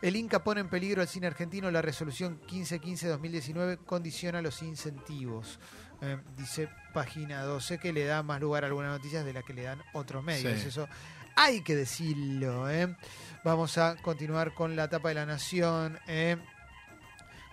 El 0.00 0.16
Inca 0.16 0.42
pone 0.42 0.60
en 0.60 0.68
peligro 0.68 1.02
al 1.02 1.08
cine 1.08 1.28
argentino. 1.28 1.70
La 1.70 1.82
resolución 1.82 2.40
1515-2019 2.48 3.78
condiciona 3.86 4.42
los 4.42 4.60
incentivos. 4.62 5.60
Eh, 6.02 6.18
dice 6.36 6.68
página 6.92 7.42
12 7.42 7.78
que 7.78 7.92
le 7.92 8.04
da 8.04 8.22
más 8.22 8.40
lugar 8.40 8.64
a 8.64 8.66
algunas 8.66 8.90
noticias 8.90 9.24
de 9.24 9.32
las 9.32 9.44
que 9.44 9.54
le 9.54 9.62
dan 9.62 9.80
otros 9.92 10.22
medios. 10.22 10.60
Sí. 10.60 10.68
Eso 10.68 10.88
hay 11.36 11.62
que 11.62 11.76
decirlo. 11.76 12.68
¿eh? 12.68 12.94
Vamos 13.44 13.78
a 13.78 13.96
continuar 13.96 14.52
con 14.54 14.76
la 14.76 14.88
tapa 14.88 15.08
de 15.10 15.14
la 15.14 15.26
Nación. 15.26 15.98
¿eh? 16.06 16.36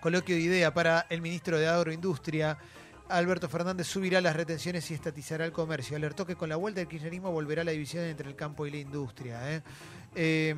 Coloquio 0.00 0.34
de 0.34 0.42
idea 0.42 0.74
para 0.74 1.06
el 1.10 1.20
ministro 1.20 1.58
de 1.58 1.68
Agroindustria. 1.68 2.58
Alberto 3.08 3.48
Fernández 3.48 3.86
subirá 3.86 4.20
las 4.20 4.36
retenciones 4.36 4.90
y 4.90 4.94
estatizará 4.94 5.44
el 5.44 5.52
comercio. 5.52 5.96
Alertó 5.96 6.24
que 6.24 6.36
con 6.36 6.48
la 6.48 6.56
vuelta 6.56 6.80
del 6.80 6.88
kirchnerismo 6.88 7.32
volverá 7.32 7.64
la 7.64 7.72
división 7.72 8.04
entre 8.04 8.28
el 8.28 8.36
campo 8.36 8.66
y 8.66 8.70
la 8.70 8.76
industria. 8.78 9.52
¿eh? 9.52 9.62
Eh, 10.14 10.54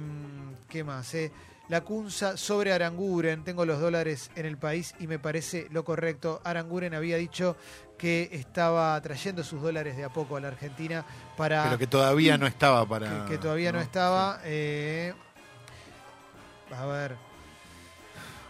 ¿Qué 0.68 0.84
más? 0.84 1.14
La 1.68 1.80
Cunza 1.82 2.36
sobre 2.36 2.72
Aranguren. 2.72 3.44
Tengo 3.44 3.64
los 3.64 3.80
dólares 3.80 4.30
en 4.36 4.46
el 4.46 4.58
país 4.58 4.94
y 4.98 5.06
me 5.06 5.18
parece 5.18 5.68
lo 5.70 5.84
correcto. 5.84 6.40
Aranguren 6.44 6.94
había 6.94 7.16
dicho 7.16 7.56
que 7.96 8.28
estaba 8.32 9.00
trayendo 9.00 9.44
sus 9.44 9.62
dólares 9.62 9.96
de 9.96 10.04
a 10.04 10.08
poco 10.10 10.36
a 10.36 10.40
la 10.40 10.48
Argentina 10.48 11.04
para 11.36 11.64
Pero 11.64 11.78
que 11.78 11.86
todavía 11.86 12.36
no 12.36 12.46
estaba 12.46 12.84
para. 12.86 13.24
que, 13.26 13.32
que 13.32 13.38
todavía 13.38 13.72
no, 13.72 13.80
estaba. 13.80 14.40
eh, 14.44 15.14
a 16.76 16.86
ver. 16.86 17.16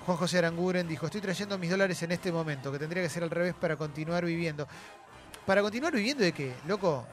Juan 0.06 0.16
José 0.18 0.38
Aranguren 0.38 0.88
dijo, 0.88 1.06
estoy 1.06 1.20
trayendo 1.20 1.56
mis 1.58 1.70
dólares 1.70 2.02
en 2.02 2.10
este 2.10 2.32
momento, 2.32 2.72
que 2.72 2.78
tendría 2.80 3.02
que 3.04 3.08
ser 3.08 3.22
al 3.22 3.30
revés 3.30 3.54
para 3.54 3.76
continuar 3.76 4.24
viviendo. 4.24 4.66
¿Para 5.46 5.62
continuar 5.62 5.92
viviendo 5.92 6.24
de 6.24 6.32
qué? 6.32 6.54
Loco, 6.66 7.06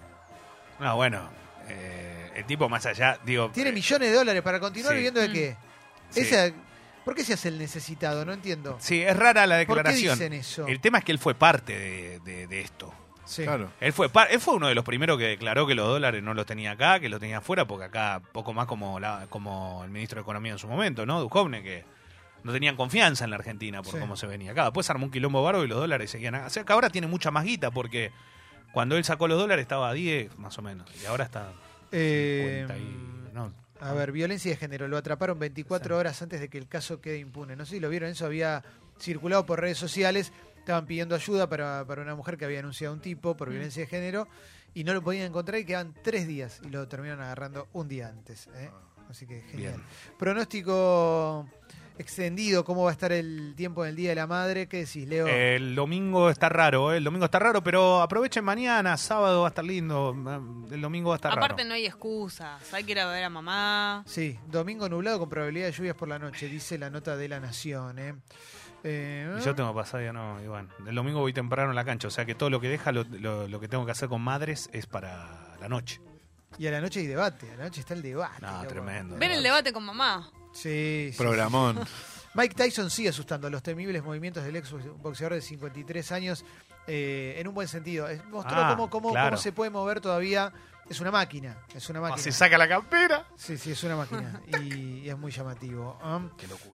No, 0.80 0.96
bueno, 0.96 1.30
eh, 1.68 2.32
el 2.36 2.46
tipo 2.46 2.68
más 2.68 2.86
allá, 2.88 3.20
digo... 3.24 3.52
tiene 3.54 3.70
eh, 3.70 3.74
millones 3.74 4.10
de 4.10 4.16
dólares, 4.16 4.42
¿para 4.42 4.60
continuar 4.60 4.94
sí. 4.94 4.98
viviendo 4.98 5.20
de 5.20 5.30
Mm. 5.30 5.34
qué? 5.34 5.58
Sí. 6.10 6.22
Esa- 6.22 6.52
¿Por 7.06 7.16
qué 7.16 7.24
se 7.24 7.34
hace 7.34 7.48
el 7.50 7.58
necesitado? 7.58 8.24
No 8.26 8.34
entiendo. 8.34 8.78
Sí, 8.80 9.02
es 9.02 9.16
rara 9.18 9.48
la 9.48 9.56
¿Por 9.66 9.66
qué 9.66 9.74
declaración. 9.76 10.14
dicen 10.20 10.34
eso? 10.34 10.68
El 10.68 10.80
tema 10.80 11.00
es 11.00 11.04
que 11.06 11.12
él 11.12 11.18
fue 11.20 11.34
parte 11.34 11.78
de, 11.78 12.20
de- 12.20 12.48
de 12.48 12.62
esto. 12.62 12.94
Sí. 13.26 13.44
Claro. 13.44 13.72
Él 13.80 13.94
fue, 13.94 14.10
él 14.32 14.40
fue 14.40 14.56
uno 14.56 14.68
de 14.68 14.76
los 14.76 14.84
primeros 14.84 15.18
que 15.18 15.26
declaró 15.26 15.66
que 15.68 15.76
los 15.76 15.88
dólares 15.88 16.22
no 16.24 16.34
los 16.34 16.46
tenía 16.46 16.72
acá, 16.72 17.00
que 17.00 17.10
los 17.10 17.20
tenía 17.20 17.38
afuera, 17.40 17.66
porque 17.66 17.86
acá 17.86 18.22
poco 18.32 18.54
más 18.54 18.66
como, 18.68 19.00
la, 19.00 19.28
como 19.30 19.84
el 19.84 19.92
ministro 19.92 20.16
de 20.18 20.22
Economía 20.24 20.52
en 20.52 20.58
su 20.60 20.68
momento, 20.68 21.06
¿no? 21.06 21.20
Duhovne, 21.22 21.62
que 21.64 21.84
no 22.44 22.52
tenían 22.52 22.76
confianza 22.76 23.24
en 23.26 23.30
la 23.32 23.36
Argentina 23.38 23.82
por 23.84 23.94
Sí. 23.94 24.00
cómo 24.00 24.16
se 24.16 24.26
venía 24.28 24.52
acá. 24.52 24.64
Después 24.66 24.90
armó 24.90 25.06
un 25.06 25.12
quilombo 25.12 25.44
bárbaro 25.44 25.64
y 25.64 25.68
los 25.68 25.78
dólares 25.80 26.10
seguían 26.12 26.36
acá. 26.36 26.48
O 26.48 26.50
sea 26.50 26.64
que 26.64 26.74
ahora 26.74 26.90
tiene 26.90 27.06
mucha 27.08 27.30
más 27.32 27.44
guita, 27.44 27.70
porque 27.72 28.12
cuando 28.72 28.98
él 28.98 29.04
sacó 29.04 29.28
los 29.28 29.38
dólares 29.40 29.62
estaba 29.64 29.90
a 29.90 29.94
10 29.94 30.38
más 30.40 30.58
o 30.58 30.62
menos, 30.64 30.88
y 31.02 31.06
ahora 31.06 31.24
está 31.26 31.52
Eh, 31.92 32.66
50 32.68 32.78
y... 32.78 33.34
no. 33.34 33.52
A 33.82 33.94
ver, 33.94 34.12
violencia 34.12 34.52
de 34.52 34.58
género. 34.58 34.88
Lo 34.88 34.98
atraparon 34.98 35.40
24 35.40 35.96
Sí. 35.96 36.00
horas 36.00 36.22
antes 36.22 36.40
de 36.42 36.50
que 36.50 36.58
el 36.58 36.68
caso 36.68 37.00
quede 37.02 37.18
impune. 37.20 37.56
No 37.56 37.66
sé 37.66 37.76
si 37.76 37.80
lo 37.80 37.90
vieron, 37.90 38.10
eso 38.10 38.26
había 38.26 38.64
circulado 39.00 39.46
por 39.46 39.62
redes 39.62 39.78
sociales. 39.78 40.32
Estaban 40.58 40.86
pidiendo 40.86 41.16
ayuda 41.16 41.48
para, 41.50 41.86
para 41.88 42.02
una 42.02 42.16
mujer 42.16 42.38
que 42.38 42.46
había 42.46 42.60
anunciado 42.60 42.94
a 42.94 42.96
un 42.96 43.02
tipo 43.02 43.36
por 43.38 43.48
Mm. 43.48 43.52
violencia 43.52 43.82
de 43.84 43.88
género 43.88 44.28
y 44.74 44.84
no 44.84 44.94
lo 44.94 45.02
podían 45.02 45.26
encontrar 45.28 45.60
y 45.60 45.66
quedaban 45.66 45.94
tres 46.04 46.28
días 46.28 46.60
y 46.64 46.70
lo 46.70 46.88
terminaron 46.88 47.22
agarrando 47.24 47.68
un 47.74 47.88
día 47.88 48.10
antes. 48.10 48.48
¿eh? 48.56 48.70
Así 49.10 49.26
que 49.26 49.42
genial. 49.42 49.76
Bien. 49.76 49.86
Pronóstico 50.20 51.48
extendido, 52.00 52.64
¿cómo 52.64 52.84
va 52.84 52.90
a 52.90 52.94
estar 52.94 53.12
el 53.12 53.54
tiempo 53.56 53.84
en 53.84 53.90
el 53.92 53.96
Día 53.96 54.10
de 54.10 54.16
la 54.16 54.26
Madre? 54.28 54.68
¿Qué 54.68 54.78
decís, 54.86 55.08
Leo? 55.08 55.28
El 55.28 55.76
domingo 55.76 56.30
está 56.30 56.50
raro, 56.50 56.92
¿eh? 56.94 56.98
el 56.98 57.04
domingo 57.04 57.26
está 57.26 57.38
raro, 57.40 57.62
pero 57.62 58.02
aprovechen 58.02 58.44
mañana, 58.44 58.98
sábado 58.98 59.42
va 59.42 59.48
a 59.48 59.50
estar 59.50 59.64
lindo, 59.66 60.16
el 60.72 60.82
domingo 60.82 61.10
va 61.10 61.16
a 61.16 61.18
estar 61.18 61.32
Aparte 61.34 61.58
raro. 61.64 61.68
no 61.70 61.76
hay 61.76 61.86
excusas. 61.86 62.74
Hay 62.74 62.84
que 62.84 62.94
ir 62.94 63.00
a 63.00 63.08
ver 63.08 63.24
a 63.24 63.30
mamá. 63.30 64.04
Sí, 64.08 64.40
domingo 64.48 64.88
nublado 64.90 65.20
con 65.20 65.30
probabilidad 65.30 65.68
de 65.68 65.74
lluvias 65.74 65.96
por 65.96 66.08
la 66.08 66.18
noche, 66.18 66.48
dice 66.48 66.78
la 66.78 66.90
nota 66.90 67.16
de 67.18 67.28
la 67.28 67.40
Nación. 67.40 68.00
¿eh? 68.00 68.16
Eh, 68.84 69.36
Y 69.40 69.44
yo 69.44 69.54
tengo 69.56 69.74
pasado 69.76 70.02
ya 70.04 70.14
no, 70.14 70.42
y 70.42 70.48
bueno, 70.48 70.70
el 70.88 70.96
domingo 70.96 71.20
voy 71.20 71.34
temprano 71.34 71.72
a 71.72 71.74
la 71.74 71.84
cancha, 71.84 72.08
o 72.08 72.12
sea 72.12 72.26
que 72.26 72.34
todo 72.34 72.50
lo 72.50 72.62
que 72.62 72.70
deja, 72.70 72.92
lo, 72.94 73.04
lo- 73.04 73.48
lo 73.48 73.60
que 73.60 73.68
tengo 73.68 73.86
que 73.86 73.92
hacer 73.92 74.08
con 74.08 74.22
madres 74.22 74.70
es 74.72 74.86
para 74.86 75.56
la 75.60 75.68
noche. 75.68 76.00
Y 76.58 76.66
a 76.68 76.72
la 76.72 76.82
noche 76.82 77.02
hay 77.02 77.08
debate, 77.08 77.52
a 77.52 77.58
la 77.58 77.64
noche 77.66 77.82
está 77.82 77.94
el 77.94 78.02
debate. 78.02 78.42
No, 78.42 78.52
loco. 78.58 78.68
tremendo. 78.68 79.18
Ven 79.18 79.32
el 79.32 79.44
debate 79.44 79.72
con 79.74 79.84
mamá. 79.84 80.30
Sí, 80.62 81.12
Programón. 81.18 81.80
Mike 82.34 82.54
Tyson 82.56 82.90
sigue 82.90 83.10
asustando 83.10 83.48
a 83.48 83.50
los 83.50 83.64
temibles 83.64 84.04
movimientos 84.04 84.44
del 84.44 84.56
ex 84.56 84.72
boxeador 85.02 85.34
de 85.34 85.42
53 85.42 86.12
años 86.12 86.46
eh, 86.88 87.36
en 87.38 87.48
un 87.48 87.54
buen 87.54 87.68
sentido. 87.68 88.08
Mostró 88.30 88.56
Ah, 88.58 88.70
cómo, 88.76 88.90
cómo- 88.90 89.12
claro. 89.12 89.30
cómo 89.32 89.38
se 89.42 89.52
puede 89.52 89.72
mover 89.72 90.00
todavía. 90.02 90.52
Es 90.90 91.00
una 91.00 91.12
máquina, 91.12 91.56
es 91.76 91.88
una 91.90 92.00
Ah, 92.00 92.04
máquina. 92.04 92.22
se 92.24 92.32
saca 92.32 92.58
la 92.58 92.68
campera. 92.68 93.24
Sí, 93.36 93.58
sí, 93.60 93.72
es 93.72 93.84
una 93.84 93.96
máquina. 93.96 94.42
Y, 94.64 95.02
y 95.06 95.10
es 95.10 95.18
muy 95.18 95.32
llamativo. 95.32 96.00
¿ah? 96.02 96.20
Qué 96.38 96.48
locura. 96.48 96.66